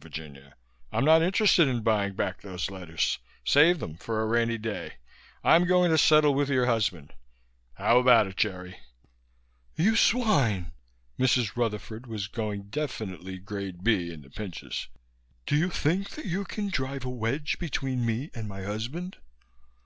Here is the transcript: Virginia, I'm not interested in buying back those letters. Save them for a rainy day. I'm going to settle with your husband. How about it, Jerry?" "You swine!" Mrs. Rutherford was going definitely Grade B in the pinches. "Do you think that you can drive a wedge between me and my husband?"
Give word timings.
Virginia, 0.00 0.54
I'm 0.90 1.04
not 1.04 1.20
interested 1.20 1.68
in 1.68 1.82
buying 1.82 2.14
back 2.14 2.40
those 2.40 2.70
letters. 2.70 3.18
Save 3.44 3.78
them 3.78 3.98
for 3.98 4.22
a 4.22 4.26
rainy 4.26 4.56
day. 4.56 4.94
I'm 5.44 5.66
going 5.66 5.90
to 5.90 5.98
settle 5.98 6.32
with 6.32 6.48
your 6.48 6.64
husband. 6.64 7.12
How 7.74 7.98
about 7.98 8.26
it, 8.26 8.38
Jerry?" 8.38 8.78
"You 9.76 9.96
swine!" 9.96 10.72
Mrs. 11.18 11.58
Rutherford 11.58 12.06
was 12.06 12.26
going 12.26 12.70
definitely 12.70 13.36
Grade 13.36 13.84
B 13.84 14.10
in 14.10 14.22
the 14.22 14.30
pinches. 14.30 14.88
"Do 15.44 15.56
you 15.56 15.68
think 15.68 16.08
that 16.12 16.24
you 16.24 16.46
can 16.46 16.70
drive 16.70 17.04
a 17.04 17.10
wedge 17.10 17.58
between 17.58 18.06
me 18.06 18.30
and 18.34 18.48
my 18.48 18.62
husband?" 18.62 19.18